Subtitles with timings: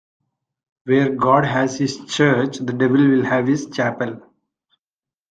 [0.85, 4.23] Where God has his church, the devil will have his chapel.